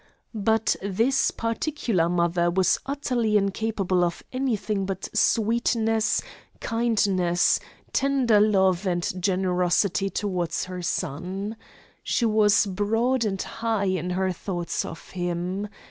But 0.33 0.75
this 0.81 1.29
particular 1.29 2.09
mother 2.09 2.49
was 2.49 2.79
utterly 2.87 3.37
incapable 3.37 4.03
of 4.03 4.23
anything 4.33 4.87
but 4.87 5.07
sweetness, 5.13 6.23
kindness, 6.59 7.59
tender 7.93 8.39
love 8.39 8.87
and 8.87 9.07
generosity 9.21 10.09
toward 10.09 10.55
her 10.65 10.81
son. 10.81 11.55
She 12.01 12.25
was 12.25 12.65
broad 12.65 13.23
and 13.25 13.39
high 13.39 13.83
in 13.85 14.09
her 14.09 14.31
thoughts 14.31 14.85
of 14.85 15.09
him. 15.11 15.67